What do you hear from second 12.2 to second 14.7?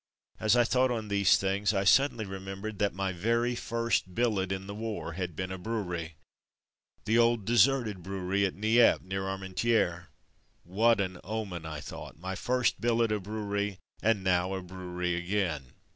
first billet a brewery, and now a